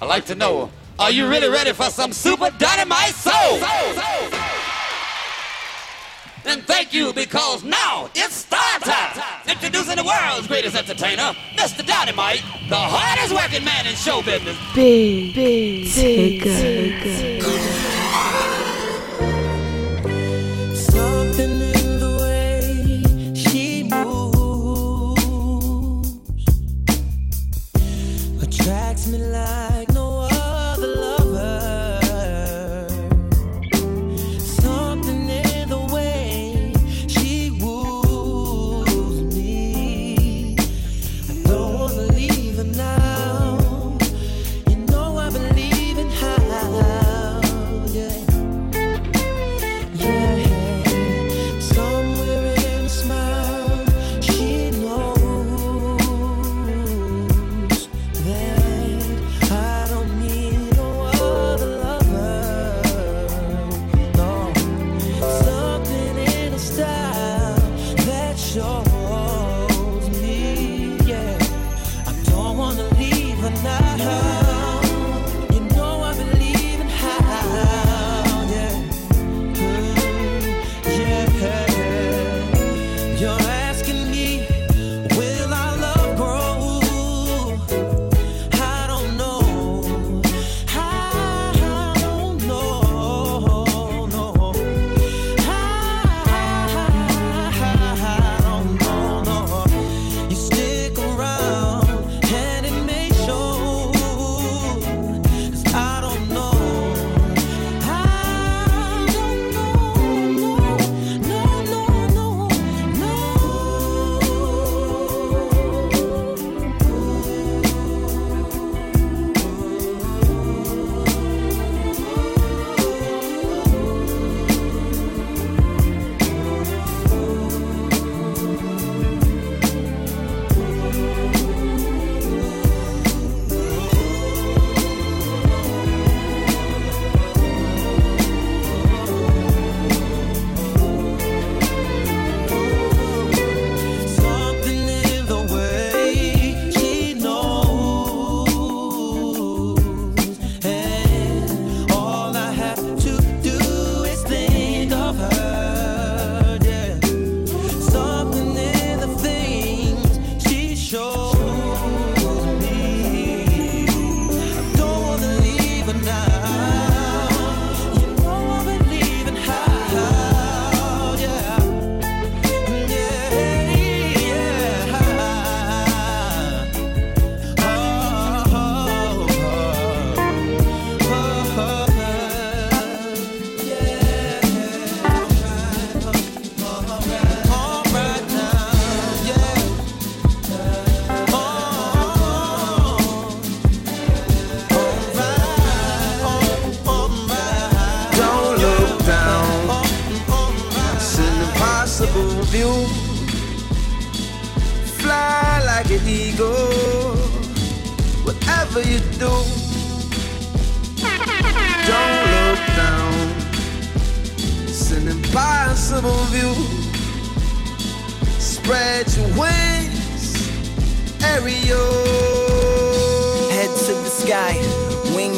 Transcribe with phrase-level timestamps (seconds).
[0.00, 3.58] I'd like to know, are you really ready for some super dynamite soul?
[6.42, 9.22] Then thank you because now it's star time.
[9.46, 11.86] Introducing the world's greatest entertainer, Mr.
[11.86, 14.56] Dynamite, the hardest working man in show business.
[14.74, 17.40] Big, big, Tigger.
[17.42, 17.99] Something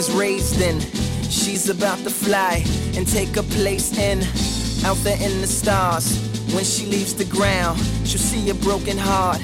[0.03, 0.81] wings raised in.
[1.31, 2.65] She's about to fly
[2.97, 4.23] and take a place in,
[4.85, 6.19] out there in the stars.
[6.55, 9.41] When she leaves the ground, she'll see a broken heart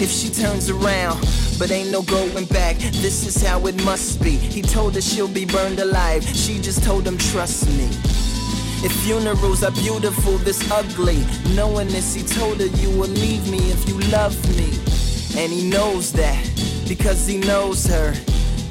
[0.00, 1.20] if she turns around.
[1.58, 4.30] But ain't no going back, this is how it must be.
[4.30, 7.88] He told her she'll be burned alive, she just told him, trust me.
[8.80, 11.24] If funerals are beautiful, this ugly.
[11.54, 14.70] Knowing this, he told her you will leave me if you love me.
[15.40, 16.38] And he knows that
[16.86, 18.14] because he knows her.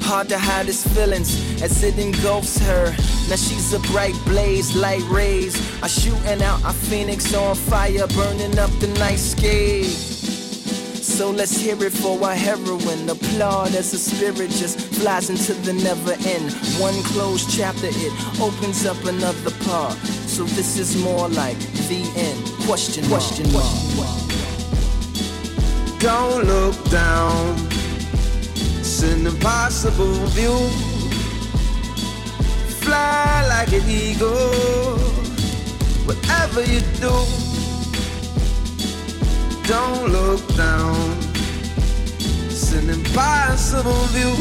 [0.08, 2.92] Hard to hide his feelings as it engulfs her.
[3.28, 8.58] Now she's a bright blaze, light rays are shooting out a phoenix on fire, burning
[8.58, 9.82] up the night sky.
[9.82, 13.06] So let's hear it for our heroine.
[13.10, 16.54] Applaud as the spirit just flies into the never end.
[16.80, 19.92] One closed chapter, it opens up another part.
[20.24, 21.58] So this is more like
[21.90, 22.42] the end.
[22.66, 23.74] Question, question mark.
[26.00, 27.77] Don't look down.
[29.00, 30.58] It's an impossible view.
[32.82, 34.98] Fly like an eagle.
[36.04, 37.14] Whatever you do,
[39.68, 41.16] don't look down.
[42.46, 44.34] It's an impossible view.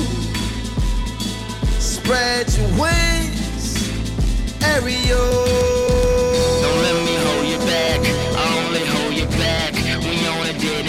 [1.77, 3.77] Spread your wings,
[4.63, 5.33] Ariel.
[6.63, 8.01] Don't let me hold you back.
[8.35, 9.76] I only hold you back.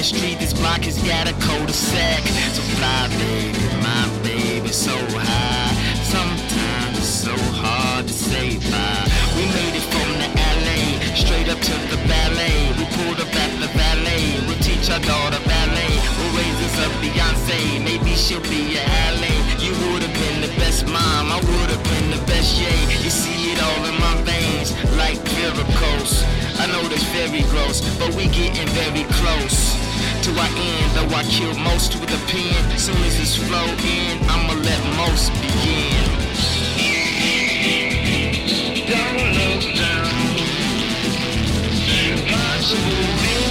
[0.03, 2.23] Street, this block has got a cul-de-sac.
[2.55, 5.75] So fly, baby, my baby, so high.
[6.07, 9.07] Sometimes it's so hard to say bye.
[9.35, 12.71] We made it from the LA, straight up to the ballet.
[12.79, 14.39] We pulled up at the valet.
[14.47, 15.95] We'll teach our daughter ballet.
[16.15, 17.83] We'll raise us up Beyonce.
[17.83, 19.35] Maybe she'll be a ally.
[19.59, 21.35] You would have been the best mom.
[21.35, 22.79] I would have been the best yay.
[23.03, 26.23] You see it all in my veins, like miracles.
[26.63, 29.88] I know that's very gross, but we getting very close
[30.23, 30.89] to our end.
[30.95, 32.79] Though I kill most with a pen.
[32.79, 36.09] Soon as it's flow in, I'ma let most begin.
[38.89, 40.09] Don't look down.
[42.09, 43.48] Impossible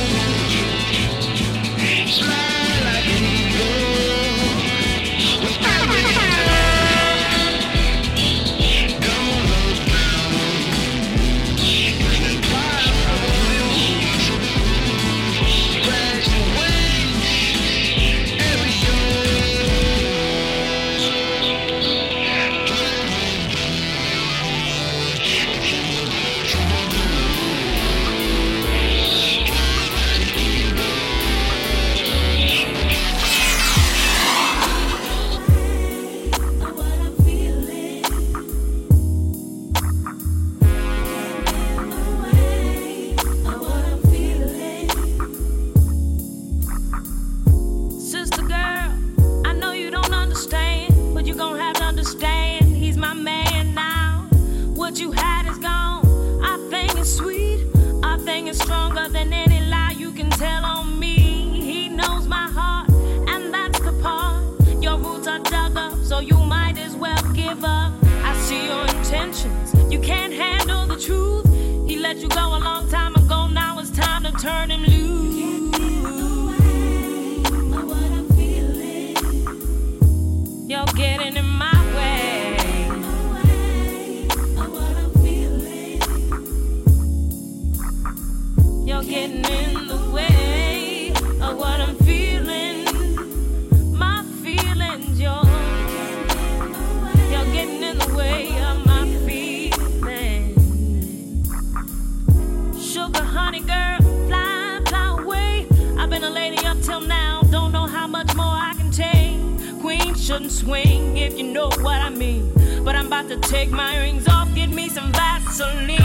[113.27, 115.97] to take my rings off, get me some Vaseline.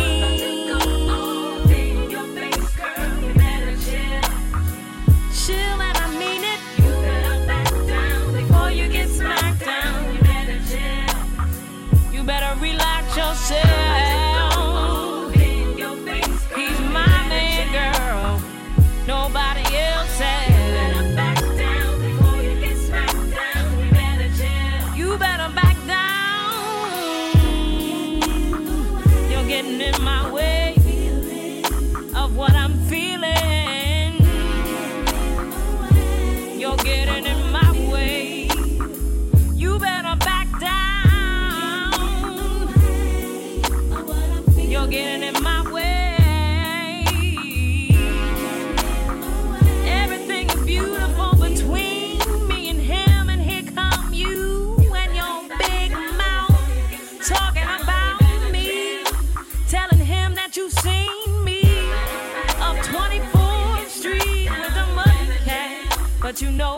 [66.43, 66.72] You know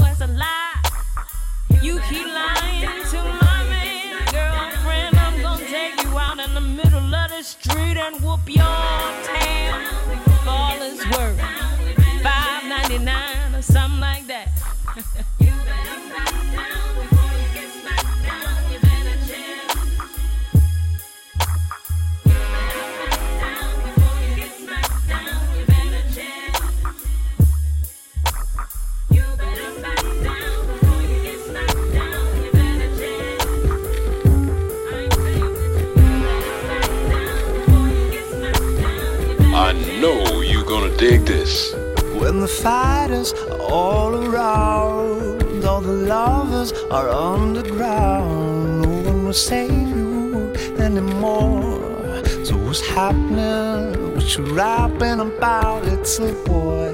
[46.94, 48.82] are underground.
[48.82, 52.22] No one will save you anymore.
[52.44, 54.14] So what's happening?
[54.14, 56.90] What you rapping about, little boy?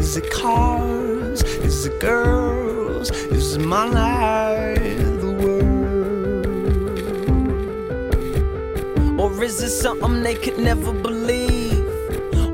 [0.00, 1.42] Is it cars?
[1.42, 3.10] Is it girls?
[3.10, 4.74] Is it money?
[5.24, 6.80] The world?
[9.20, 11.45] Or is it something they could never believe?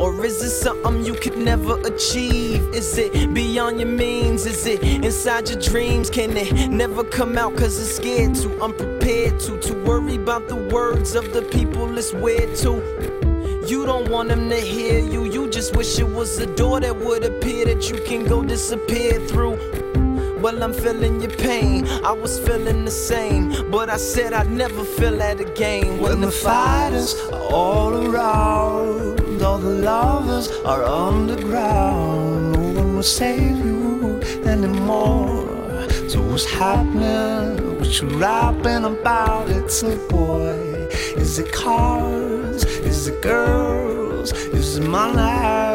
[0.02, 2.68] Or is it something you could never achieve?
[2.74, 4.46] Is it beyond your means?
[4.46, 6.10] Is it inside your dreams?
[6.10, 8.48] Can it never come out cause it's scared to?
[8.60, 12.82] Unprepared to, to worry about the words of the people it's weird to.
[13.68, 16.96] You don't want them to hear you, you just wish it was a door that
[16.96, 19.56] would appear that you can go disappear through.
[20.42, 21.86] Well, I'm feeling your pain.
[22.04, 26.00] I was feeling the same, but I said I'd never feel that again.
[26.00, 28.91] When the fighters are all around,
[29.42, 32.52] all the lovers are underground.
[32.52, 35.88] No one will save you anymore.
[36.08, 37.78] So what's happening?
[37.78, 39.48] What you rapping about?
[39.50, 40.88] It's a boy.
[41.16, 42.64] Is it cars?
[42.64, 44.32] Is it girls?
[44.32, 45.71] Is it my life?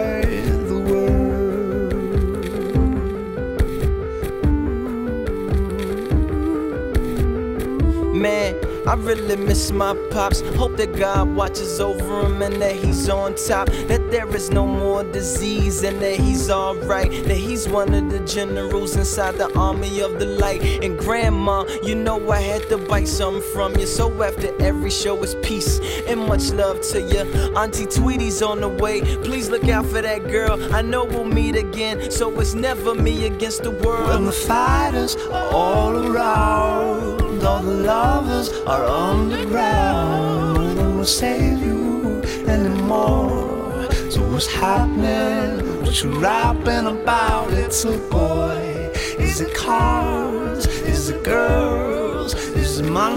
[8.87, 10.39] I really miss my pops.
[10.55, 13.67] Hope that God watches over him and that he's on top.
[13.89, 17.11] That there is no more disease and that he's alright.
[17.25, 20.61] That he's one of the generals inside the army of the light.
[20.85, 23.85] And grandma, you know I had to bite something from you.
[23.85, 27.57] So after every show is peace and much love to you.
[27.57, 29.01] Auntie Tweety's on the way.
[29.01, 30.73] Please look out for that girl.
[30.73, 32.09] I know we'll meet again.
[32.09, 34.07] So it's never me against the world.
[34.07, 40.75] When the fighters are all around, all the lovers are underground.
[40.75, 43.91] No one will save you anymore.
[44.11, 45.81] So what's happening?
[45.81, 47.51] What you rapping about?
[47.53, 48.91] It's a boy.
[49.19, 50.65] Is it cars?
[50.65, 52.33] Is it girls?
[52.33, 53.13] Is it my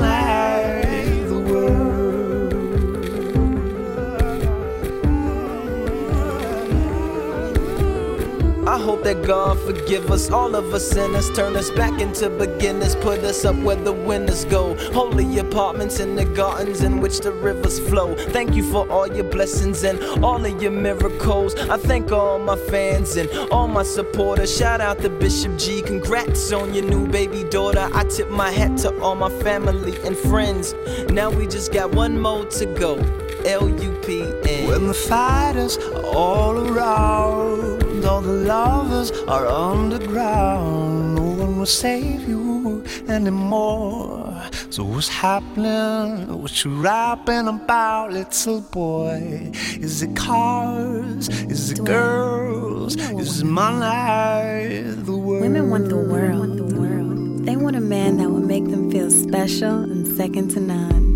[8.70, 12.94] I hope that God forgive us, all of us sinners, turn us back into beginners,
[12.94, 14.76] put us up where the winners go.
[14.92, 18.14] Holy apartments in the gardens in which the rivers flow.
[18.14, 21.56] Thank you for all your blessings and all of your miracles.
[21.56, 24.56] I thank all my fans and all my supporters.
[24.56, 27.88] Shout out to Bishop G, congrats on your new baby daughter.
[27.92, 30.76] I tip my hat to all my family and friends.
[31.08, 32.98] Now we just got one more to go.
[33.44, 34.68] L U P N.
[34.68, 41.14] When the fighters are all around, all the lovers are underground.
[41.16, 44.42] No one will save you anymore.
[44.70, 46.40] So what's happening?
[46.40, 49.50] What you rapping about, little boy?
[49.78, 51.28] Is it cars?
[51.28, 52.96] Is it girls?
[52.96, 55.04] Is it my life?
[55.04, 55.42] The world.
[55.42, 55.88] Women want.
[55.88, 57.46] The world.
[57.46, 61.10] They want a man that will make them feel special and second to none.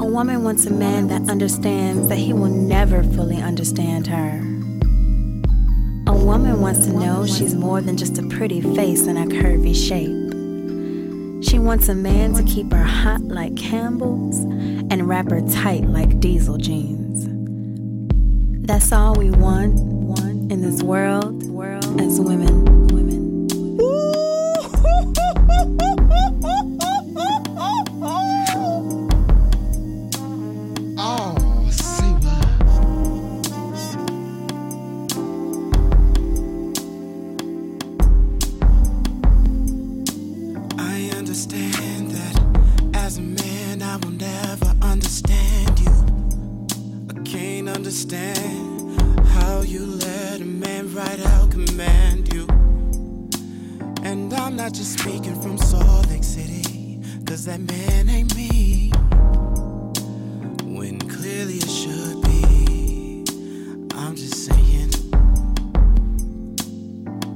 [0.00, 4.40] A woman wants a man that understands that he will never fully understand her.
[6.24, 10.22] Woman wants to know she's more than just a pretty face and a curvy shape.
[11.44, 16.20] She wants a man to keep her hot like Campbell's and wrap her tight like
[16.20, 17.26] diesel jeans.
[18.66, 19.78] That's all we want
[20.52, 21.42] in this world
[22.00, 22.62] as women.
[47.92, 52.46] understand how you let a man right out command you.
[54.02, 58.92] And I'm not just speaking from Salt Lake City, cause that man ain't me.
[60.64, 63.24] When clearly it should be.
[63.94, 64.92] I'm just saying.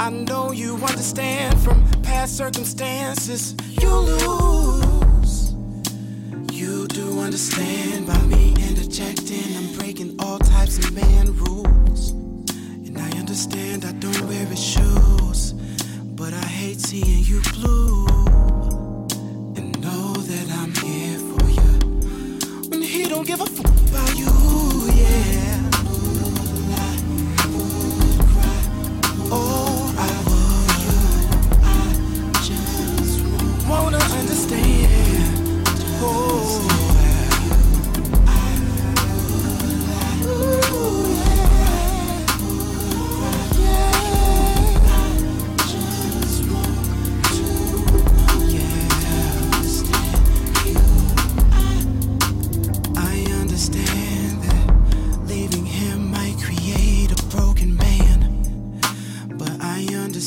[0.00, 3.54] I know you understand from past circumstances.
[3.82, 5.52] You lose.
[6.50, 8.45] You do understand by me
[13.36, 15.52] understand I don't wear his shoes.
[16.16, 18.15] But I hate seeing you blue.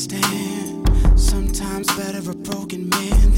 [0.00, 1.20] understand.
[1.20, 3.30] Sometimes better a broken man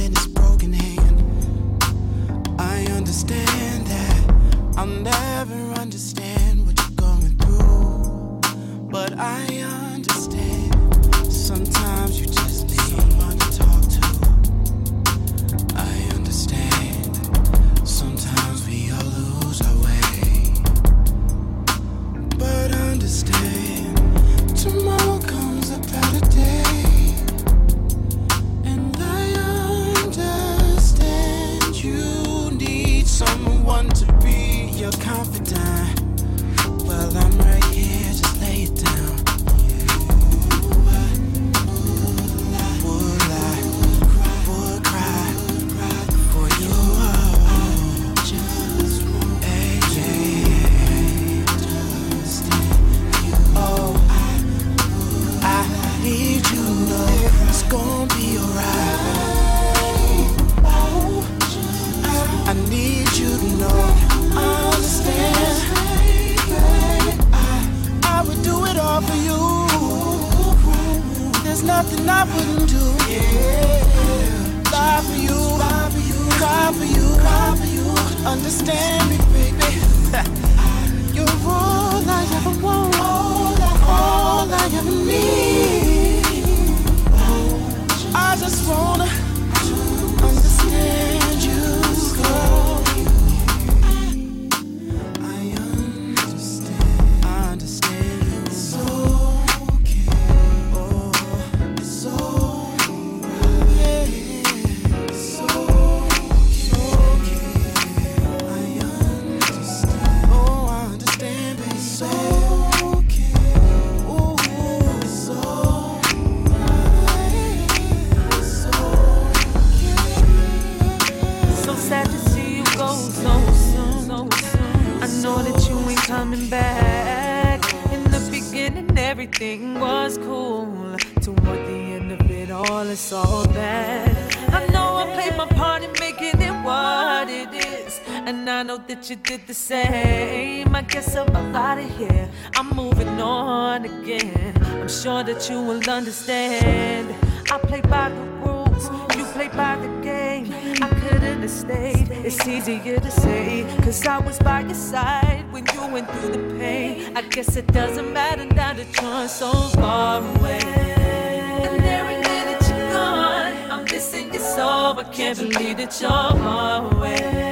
[139.02, 140.76] That you did the same.
[140.76, 142.30] I guess I'm out of here.
[142.54, 144.54] I'm moving on again.
[144.62, 147.12] I'm sure that you will understand.
[147.50, 148.84] I play by the rules,
[149.16, 150.52] you play by the game.
[150.80, 152.12] I couldn't have stayed.
[152.12, 156.58] It's easier to say, cause I was by your side when you went through the
[156.60, 157.16] pain.
[157.16, 160.60] I guess it doesn't matter now that you're so far away.
[160.62, 164.94] And every minute you're gone, I'm missing you so.
[164.96, 167.51] I can't believe that you're far away.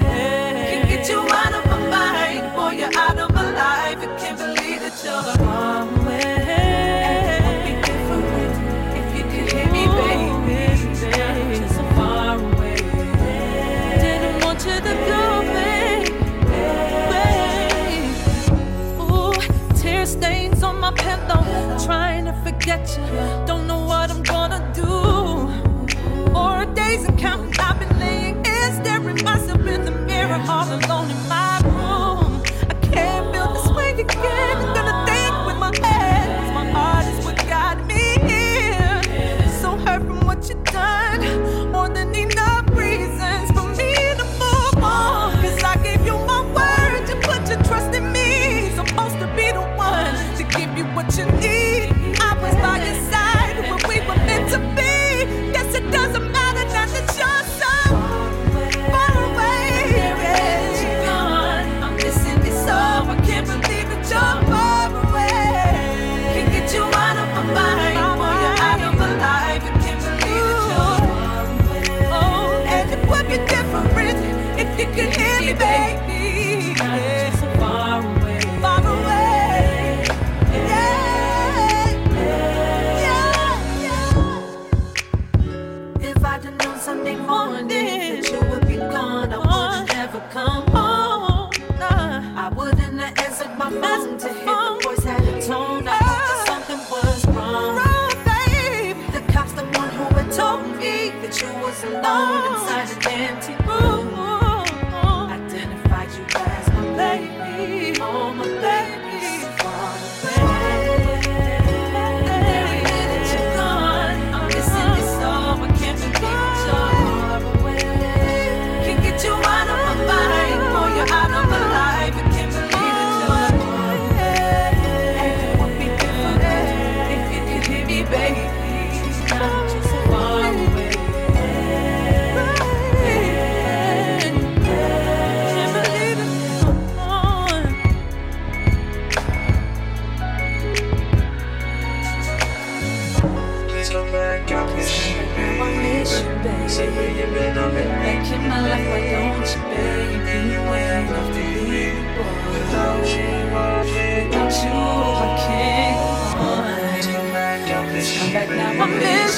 [1.01, 3.97] Get you out of my mind, boy, you're out of my life.
[3.97, 5.33] I can't believe that you're
[7.65, 8.53] be different
[8.99, 10.61] if you could hear me, baby.
[11.59, 12.77] You're so far away.
[13.99, 15.21] Didn't want you to go.
[19.01, 19.33] Ooh,
[19.81, 21.79] tear stains on my pillow.
[21.83, 23.47] Trying to forget you.
[23.47, 24.85] Don't know what I'm gonna do.
[26.31, 27.40] Four days and counting.
[51.01, 51.60] 我只。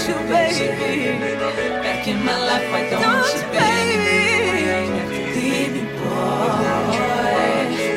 [0.09, 1.37] Miss you, baby.
[1.83, 4.71] Back in my life, why don't you, baby?
[4.99, 6.63] After leaving, boy,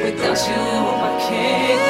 [0.04, 0.64] without you,
[1.02, 1.85] I can't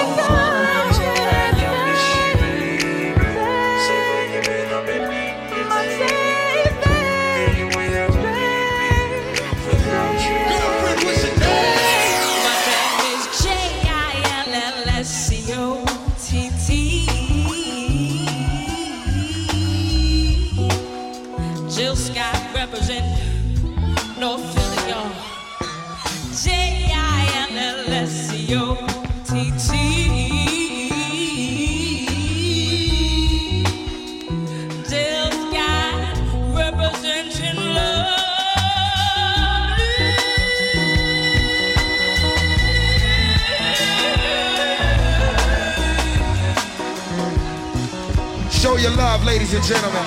[49.67, 50.06] gentlemen.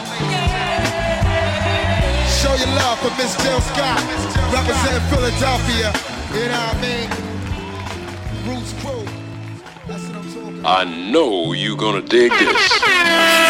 [2.39, 3.99] Show your love for Miss Jill Scott,
[4.53, 5.93] representing Philadelphia.
[6.33, 7.09] You know what I mean?
[8.47, 9.05] Roots Crew.
[9.89, 13.48] That's what I'm talking I know you're gonna dig this.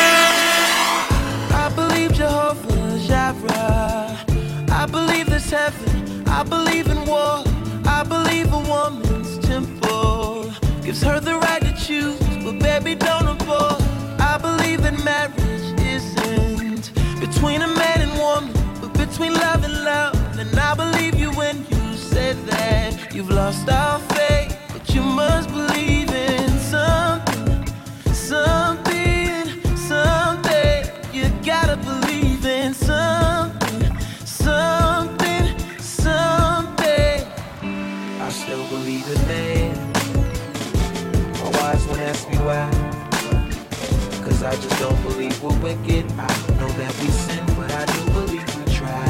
[41.78, 42.68] Wise one ask me why.
[44.24, 46.10] Cause I just don't believe we're wicked.
[46.18, 46.26] I
[46.58, 49.06] know that we sin, but I do believe we try.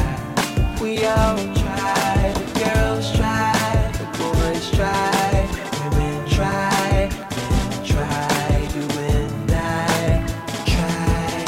[0.79, 2.33] We all try.
[2.37, 3.91] The girls try.
[3.97, 5.47] The boys try.
[5.89, 7.09] Women try.
[7.09, 8.69] Men try.
[8.75, 10.23] You and I
[10.69, 11.45] try.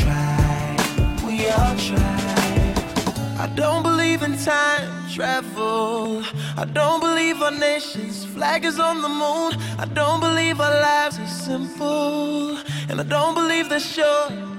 [0.00, 0.76] Try.
[1.24, 2.24] We all try.
[3.38, 6.24] I don't believe in time travel.
[6.62, 9.50] I don't believe our nation's flag is on the moon.
[9.80, 12.56] I don't believe our lives are simple.
[12.88, 13.80] And I don't believe they're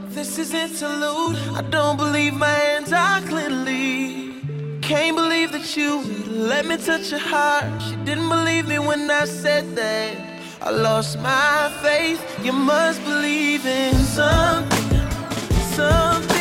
[0.10, 1.38] this is interlude.
[1.56, 4.36] I don't believe my hands are cleanly.
[4.82, 7.82] Can't believe that you let me touch your heart.
[7.82, 10.12] She didn't believe me when I said that.
[10.62, 12.22] I lost my faith.
[12.44, 15.00] You must believe in something,
[15.80, 16.33] something,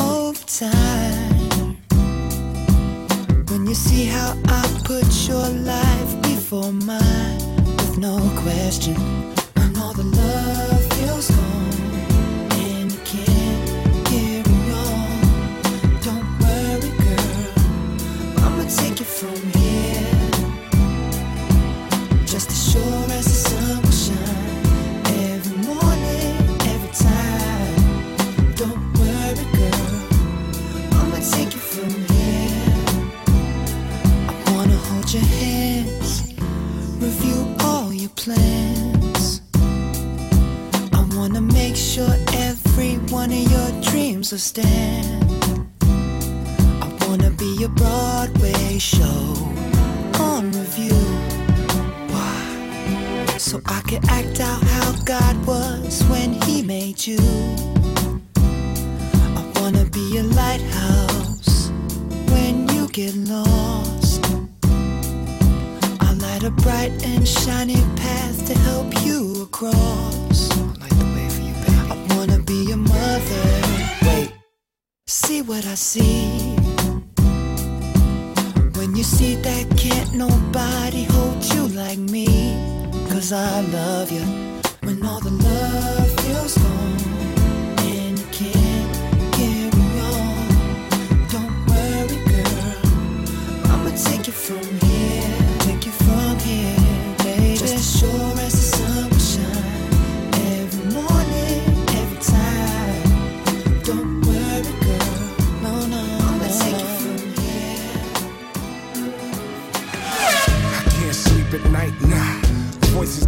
[0.00, 1.76] over time.
[3.48, 7.38] When you see how I put your life before mine,
[7.76, 8.96] with no question,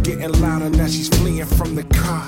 [0.09, 0.87] getting louder now.
[0.87, 2.27] She's fleeing from the car.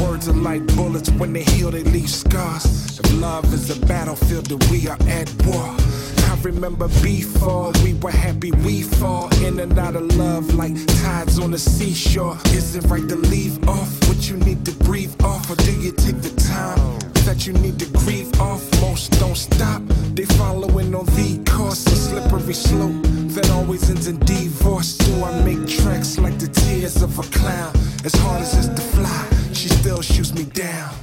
[0.00, 2.98] Words are like bullets when they heal, they leave scars.
[2.98, 6.19] If love is a battlefield, then we are at war.
[6.42, 11.50] Remember before we were happy, we fall in and out of love like tides on
[11.50, 12.38] the seashore.
[12.46, 15.92] Is it right to leave off what you need to breathe off, or do you
[15.92, 18.62] take the time that you need to grieve off?
[18.80, 19.82] Most don't stop,
[20.14, 23.02] they following on the course, a slippery slope
[23.34, 24.96] that always ends in divorce.
[24.96, 27.72] So I make tracks like the tears of a clown.
[28.02, 30.94] As hard as it's to fly, she still shoots me down.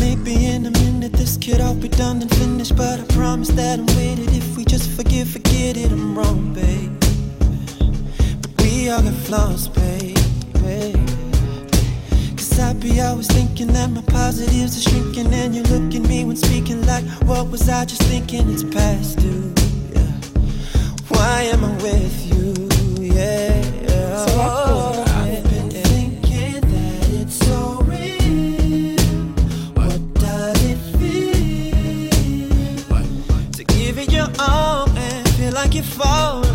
[0.00, 3.78] Maybe in a minute this could all be done and finished, but I promise that
[3.78, 4.36] I'm with it.
[4.36, 6.90] If we just forgive, forget it, I'm wrong, babe.
[8.40, 10.16] But we all got flaws, babe.
[12.36, 16.24] Cause I be always thinking that my positives are shrinking, and you look at me
[16.24, 18.50] when speaking like, what was I just thinking?
[18.50, 19.52] It's past due.
[19.92, 20.12] Yeah.
[21.08, 22.29] Why am I with you?
[35.82, 36.49] Feel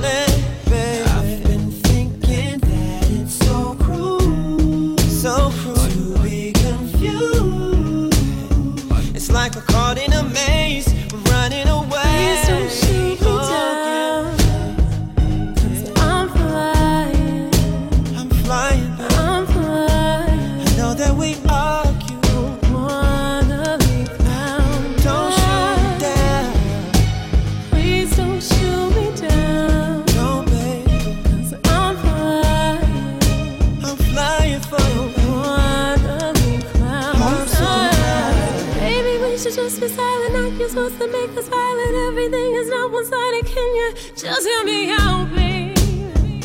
[39.52, 40.34] should just be silent.
[40.34, 41.96] Like you're supposed to make us violent.
[42.08, 43.46] Everything is not one sided.
[43.46, 46.42] Can you just hear me out, baby?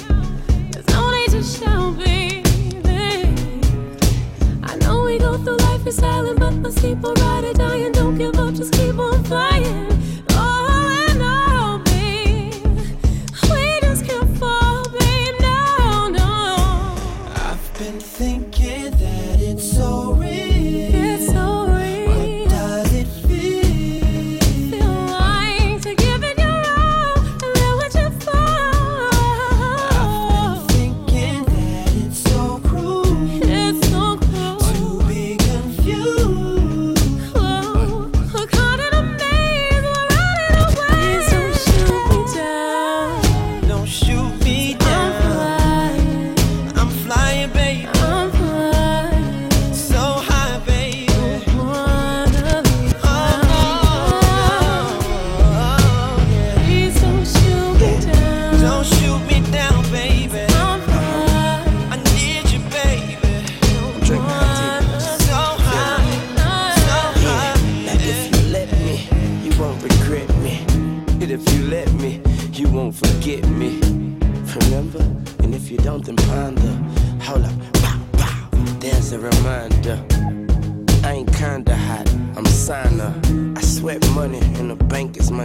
[0.71, 2.43] There's no need to shout, baby.
[4.63, 7.93] I know we go through life in silence, but let's keep on riding, dying.
[7.93, 9.89] Don't give up, just keep on flying.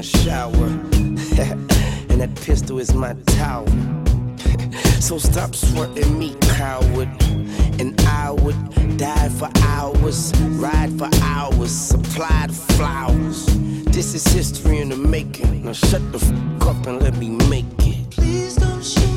[0.06, 0.68] Shower.
[2.10, 3.68] and that pistol is my towel.
[5.02, 7.10] so stop sweating me, coward.
[7.80, 13.46] And I would die for hours, ride for hours, supply the flowers.
[13.86, 15.66] This is history in the making.
[15.66, 18.12] Now shut the fuck up and let me make it.
[18.12, 19.15] Please don't shoot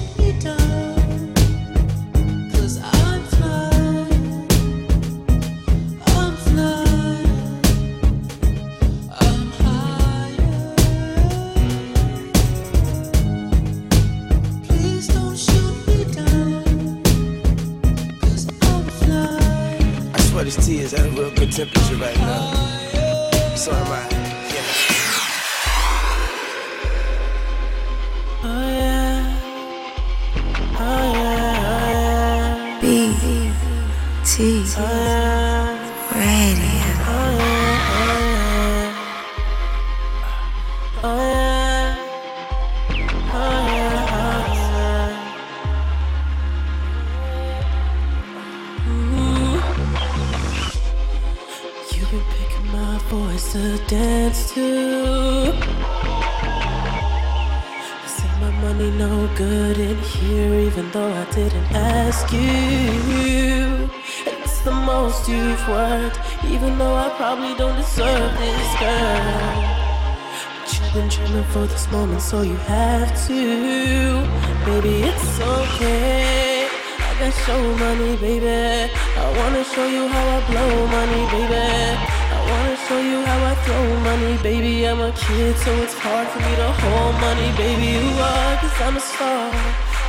[84.49, 84.89] baby.
[84.89, 87.89] I'm a kid, so it's hard for me to hold money, baby.
[88.01, 89.53] You are, cause I'm a star.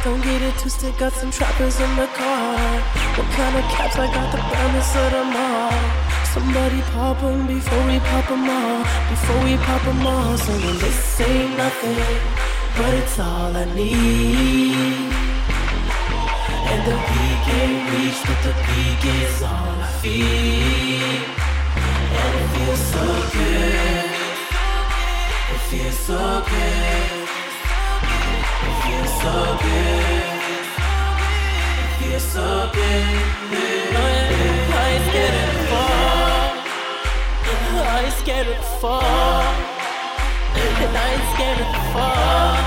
[0.05, 2.55] Don't get it twisted, got some trappers in the car.
[3.17, 3.97] What kind of caps?
[4.03, 5.75] I got the brightness of them all.
[6.35, 8.79] Somebody pop 'em before we pop 'em all.
[9.11, 10.33] Before we pop 'em all.
[10.45, 11.99] So when this ain't nothing,
[12.77, 15.11] but it's all I need.
[16.71, 21.23] And the peak ain't reached, but the peak is all I feel.
[22.21, 24.08] And it feels so good.
[25.71, 27.29] It feels so good.
[28.65, 30.25] It feels so good.
[31.77, 33.19] It feels so good.
[34.73, 36.57] I ain't scared of fall.
[37.85, 39.53] I ain't scared of fall.
[40.81, 42.57] And I ain't scared of fall.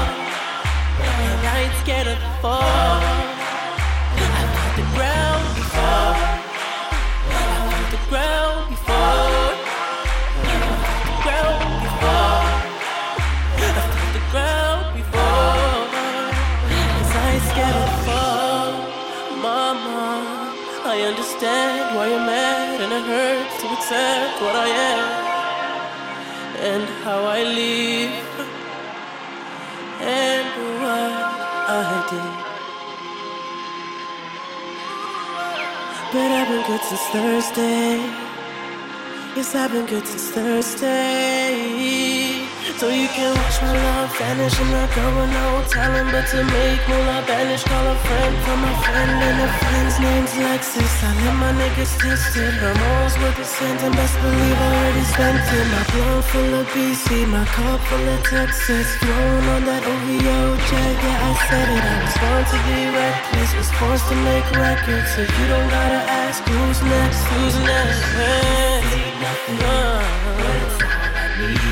[1.03, 3.03] And I ain't scared of fall.
[4.15, 5.12] I've hit the ground
[20.93, 25.01] I understand why you're mad and it hurts to accept what I am
[26.71, 28.13] and how I live
[30.03, 30.47] and
[30.83, 31.13] what
[31.81, 31.83] I
[32.13, 32.33] did.
[36.13, 37.93] But I've been good since Thursday.
[39.35, 41.63] Yes, I've been good since Thursday.
[42.79, 44.59] So you can watch my love vanish.
[44.59, 48.75] I'm not going no telling, but to make moolah banish, call a friend from a
[48.83, 50.91] friend, and a friend's name's Lexus.
[51.07, 52.51] I let my niggas test it.
[52.59, 55.67] Her the scent, and best believe I already spent it.
[55.71, 58.89] My blood full of BC, my cup full of Texas.
[58.99, 61.83] Thrown on that OVO jet, yeah, I said it.
[61.87, 65.07] I was born to be reckless, was forced to make records.
[65.15, 68.01] So you don't gotta ask who's next, who's next.
[69.23, 71.72] Nothing, but it's all I need.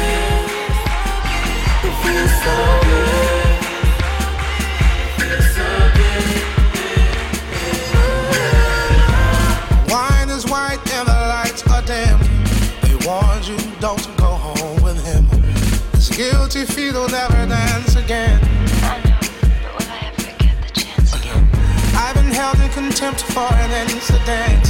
[24.31, 24.60] incident.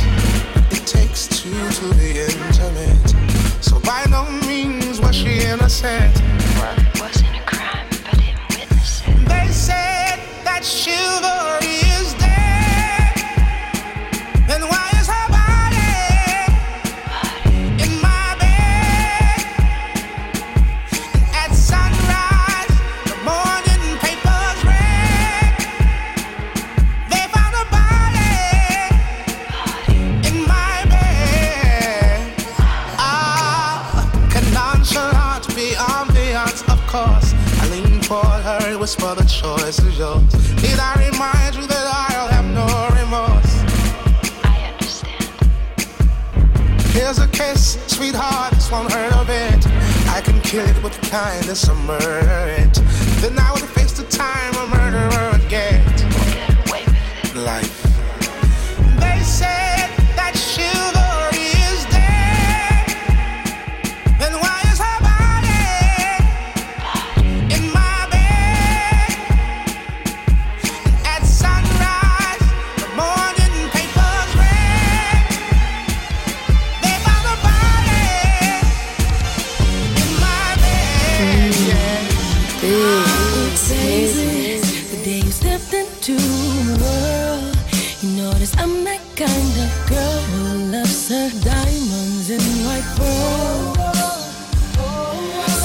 [91.12, 93.76] Who diamonds and white pearl.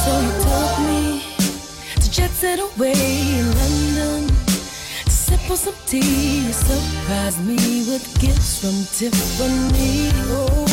[0.02, 1.22] So you took me
[2.00, 2.98] to jet set away
[3.38, 4.26] in London
[5.04, 6.46] to sip on some tea.
[6.46, 10.10] You surprised me with gifts from Tiffany.
[10.34, 10.66] Oh,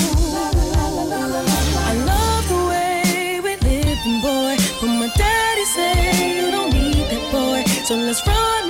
[1.86, 7.32] I love the way we live, boy, when my daddy say you don't need that
[7.32, 8.63] boy, so let's run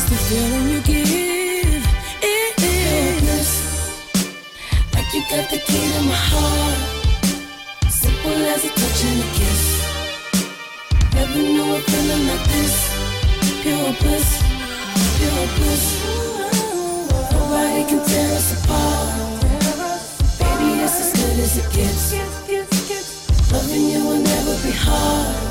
[0.00, 1.84] It's the feeling you give.
[2.22, 3.50] Is
[4.94, 6.78] like you got the key to my heart.
[7.90, 9.64] Simple as a touch and a kiss.
[11.14, 12.74] Never knew a feeling like this.
[13.62, 14.28] Pure bliss,
[15.18, 15.84] pure bliss.
[17.32, 19.10] Nobody can tear us apart.
[20.38, 22.04] Baby, it's as good as it gets.
[23.52, 25.47] Loving you will never be hard.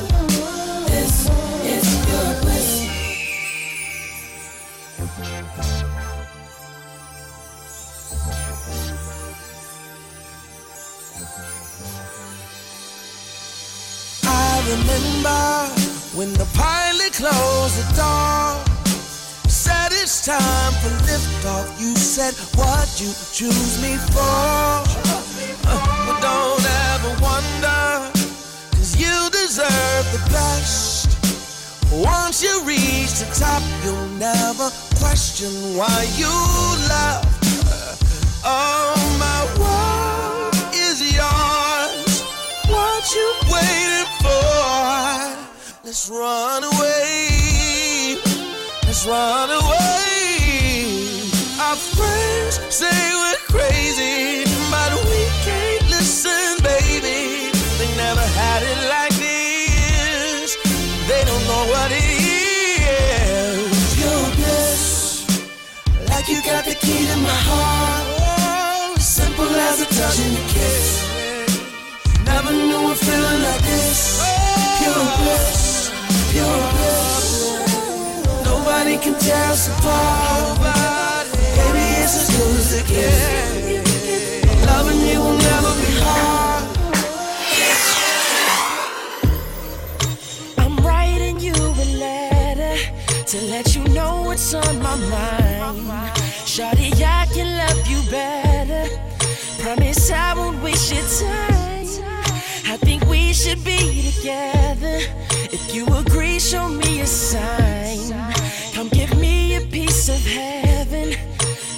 [15.28, 15.74] Remember
[16.16, 18.64] when the pilot closed the door.
[19.48, 21.80] Said it's time for liftoff.
[21.80, 24.84] You said, What you choose me for?
[25.70, 28.12] Uh, but don't ever wonder,
[28.72, 31.08] cause you deserve the best.
[31.92, 34.70] Once you reach the top, you'll never
[35.00, 36.34] question why you
[36.90, 37.26] love.
[38.44, 42.24] Oh, my world is yours.
[42.70, 43.97] What you waiting for?
[45.98, 48.18] Let's run away.
[48.86, 50.86] Let's run away.
[51.60, 53.27] Our friends say
[79.28, 81.28] tear us apart.
[81.58, 83.86] Baby, it's as good as it gets.
[84.66, 86.64] Loving you will never be hard.
[90.64, 92.76] I'm writing you a letter
[93.32, 96.16] to let you know what's on my mind.
[96.54, 98.86] Shawty, I can love you better.
[99.62, 101.88] Promise I won't waste your time.
[102.74, 105.00] I think we should be together.
[105.52, 108.27] If you agree, show me a sign.
[110.10, 111.16] Of heaven.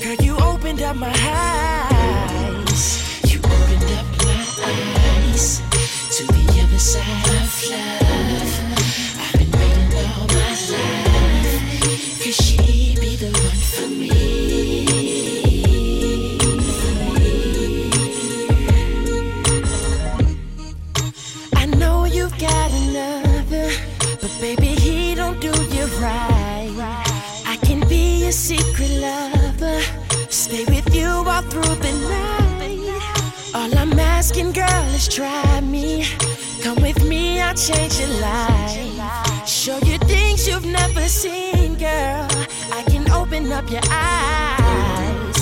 [0.04, 2.84] Girl, you opened up my eyes.
[3.26, 5.62] You opened up my eyes
[6.16, 8.54] to the other side of love.
[9.20, 11.62] I've been waiting all my life.
[12.22, 12.58] Could she
[13.02, 14.12] be the one for me?
[21.56, 23.72] I know you've got another,
[24.22, 26.19] but baby, he don't do you right.
[28.32, 29.82] Secret lover,
[30.30, 33.56] stay with you all through the night.
[33.56, 36.06] All I'm asking, girl, is try me.
[36.62, 39.48] Come with me, I'll change your life.
[39.48, 42.28] Show you things you've never seen, girl.
[42.72, 45.40] I can open up your eyes.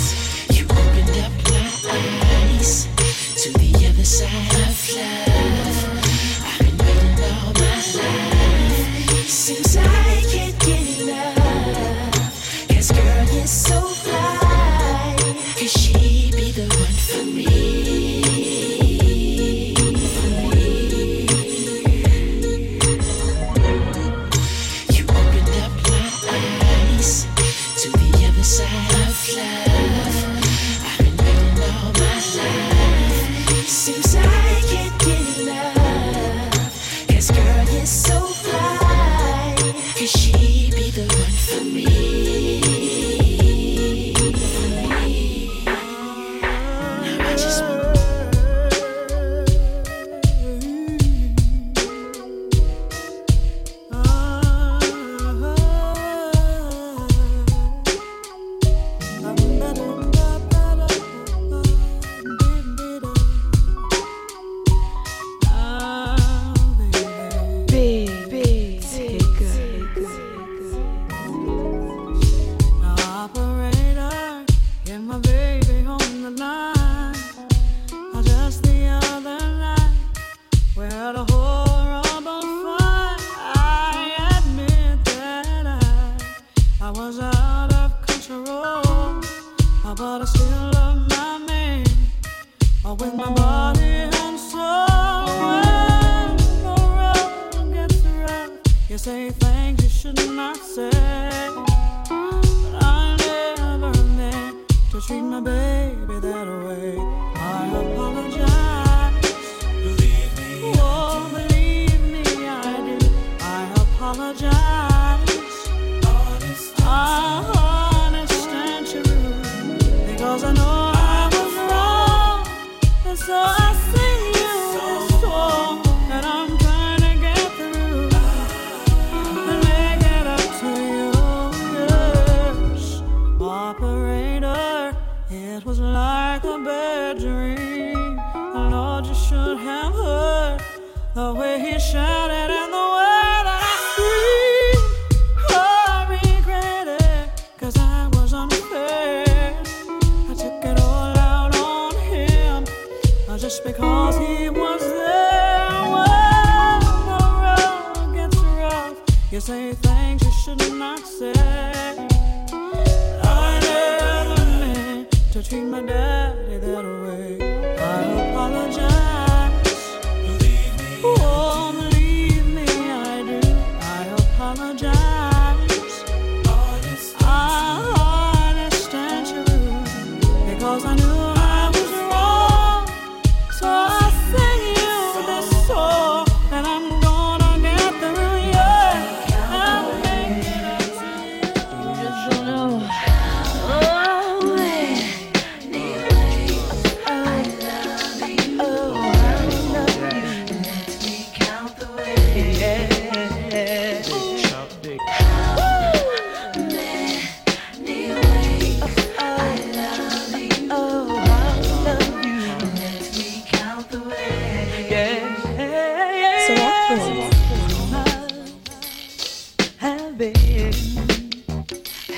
[0.58, 2.08] You opened up my
[2.56, 2.88] eyes
[3.44, 5.27] to the other side of love.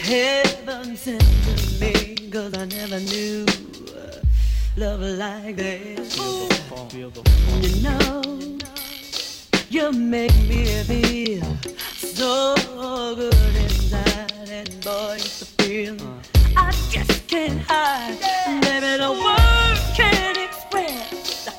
[0.09, 3.45] heaven sent to me, cause I never knew
[4.75, 6.15] love like this.
[6.15, 6.85] Beautiful.
[6.85, 7.23] Beautiful.
[7.61, 8.57] You know,
[9.69, 11.57] you make me feel
[11.93, 12.55] so
[13.15, 16.57] good inside, and boy, it's a feeling uh.
[16.57, 18.17] I just can't hide.
[18.19, 18.61] Yeah.
[18.61, 21.58] Baby, the words can't express.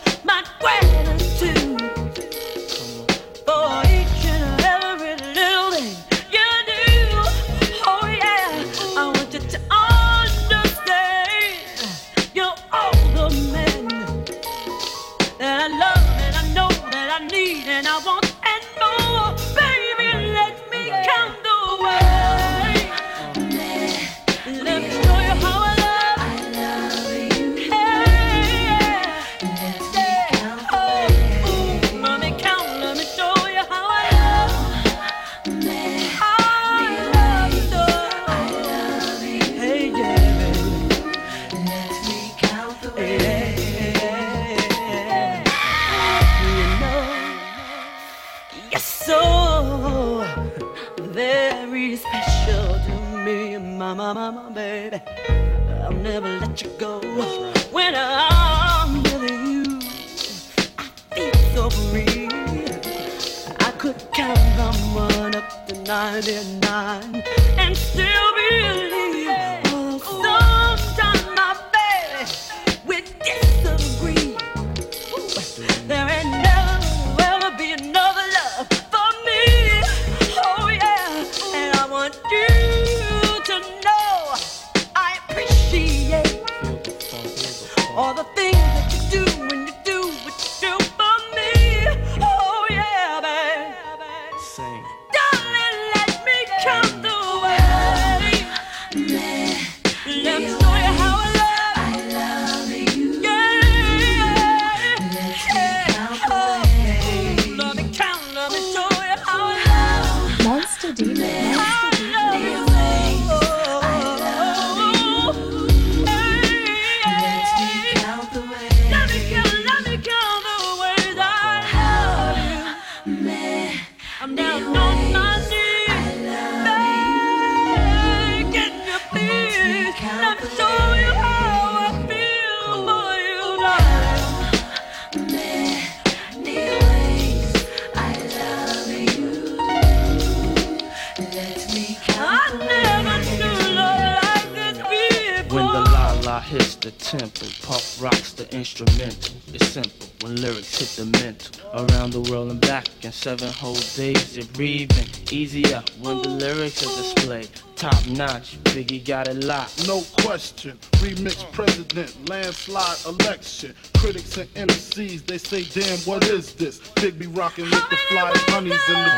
[158.41, 158.59] watch.
[158.65, 159.87] Biggie got it locked.
[159.87, 160.79] No question.
[160.93, 163.75] Remix president, landslide election.
[163.99, 166.81] Critics and MCs, they say, damn, what is this?
[166.97, 169.11] Big be rocking with the fly honeys in the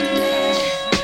[0.00, 0.97] business.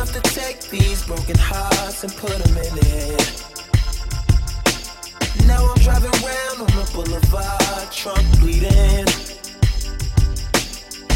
[0.00, 3.44] enough to take these broken hearts and put them in it.
[5.46, 9.04] Now I'm driving round on the boulevard, trunk bleeding.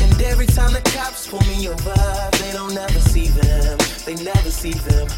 [0.02, 1.96] And every time the cops pull me over,
[2.42, 3.78] they don't ever see them.
[4.04, 5.08] They never see them.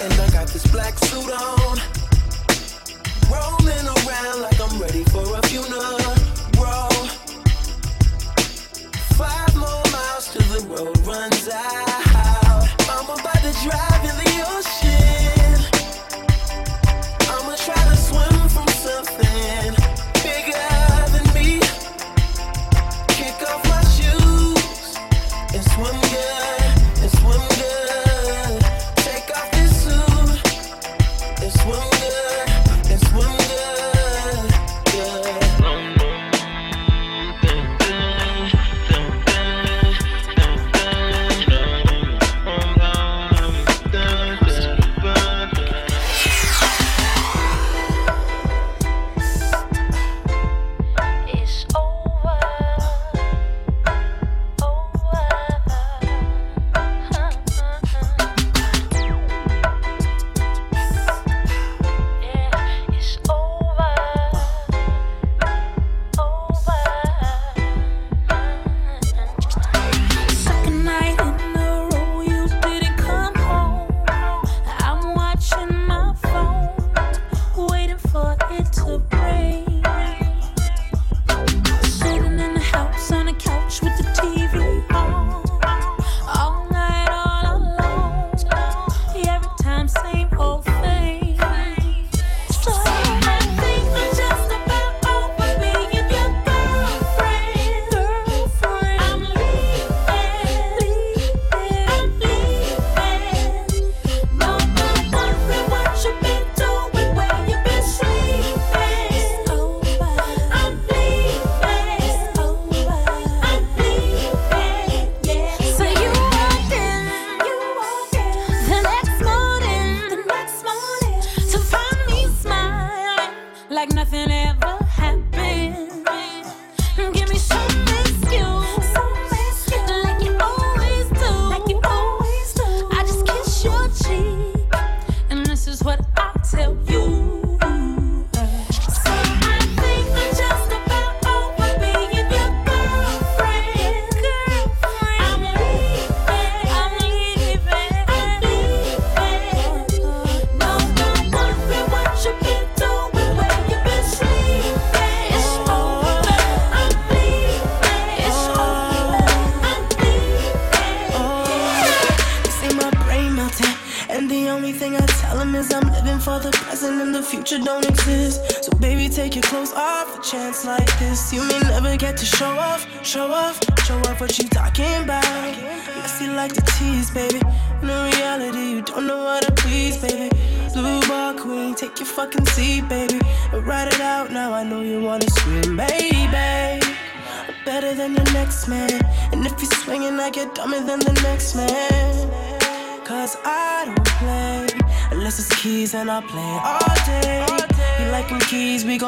[0.00, 1.76] And I got this black suit on,
[3.28, 6.00] rolling around like I'm ready for a funeral.
[9.20, 11.91] Five more miles till the road runs out.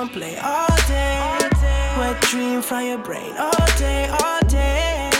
[0.08, 1.20] play all day.
[1.98, 5.10] Wet dream from your brain all day, all day.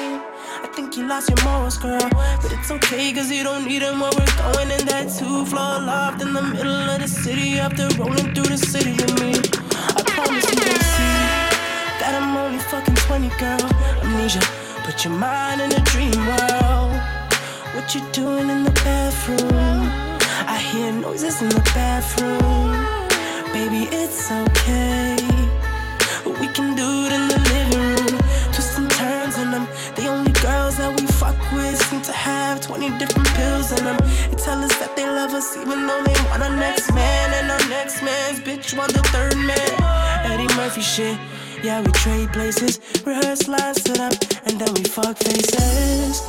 [0.62, 2.08] I think you lost your morals, girl.
[2.42, 5.80] But it's okay, cause you don't need them when we're going in that two floor
[5.80, 7.58] loft in the middle of the city.
[7.58, 9.32] after rolling through the city with me.
[9.96, 11.18] I promise you can see
[12.00, 13.64] that I'm only fucking 20, girl.
[14.02, 14.40] Amnesia,
[14.84, 16.92] put your mind in a dream world.
[17.74, 19.88] What you doing in the bathroom?
[20.46, 23.03] I hear noises in the bathroom.
[23.54, 25.14] Baby, it's okay.
[26.40, 28.18] We can do it in the living room.
[28.52, 29.68] Twisting turns in them.
[29.94, 33.96] The only girls that we fuck with seem to have 20 different pills in them.
[34.28, 37.32] They tell us that they love us even though they want our next man.
[37.38, 39.70] And our next man's bitch want the third man.
[40.26, 41.16] Eddie Murphy shit.
[41.62, 44.14] Yeah, we trade places, rehearse lines set up,
[44.46, 46.20] and then we fuck faces.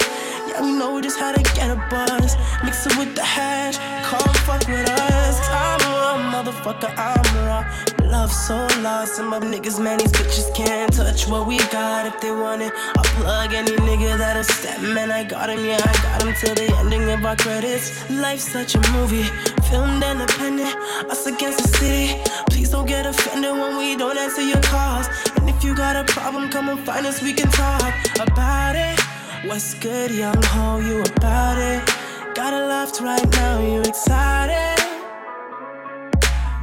[0.55, 2.37] Yeah, we know just how to get a buzz.
[2.63, 5.39] Mix it with the hash, come fuck with us.
[5.49, 7.65] I'm raw, motherfucker, I'm raw.
[8.09, 12.21] Love so lost, and my niggas, man, these bitches can't touch what we got if
[12.21, 12.71] they want it.
[12.95, 16.55] I'll plug any nigga that'll step, man, I got him, yeah, I got him till
[16.55, 18.09] the ending of our credits.
[18.09, 19.23] Life's such a movie,
[19.69, 20.73] filmed independent,
[21.09, 22.21] us against the city.
[22.49, 25.07] Please don't get offended when we don't answer your calls.
[25.35, 29.04] And if you got a problem, come and find us, we can talk about it.
[29.47, 30.79] What's good, young ho?
[30.79, 31.85] You about it?
[32.33, 34.83] Got a left right now, you excited?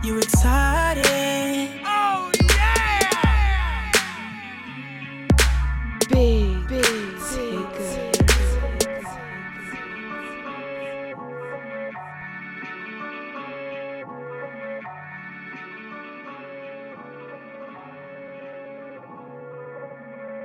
[0.03, 1.71] You excited?
[1.87, 3.93] Oh yeah!
[6.09, 7.83] Big, big, take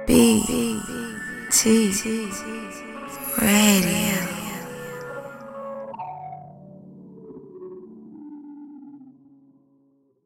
[0.05, 0.96] B
[1.57, 1.91] T
[3.35, 4.36] Radio.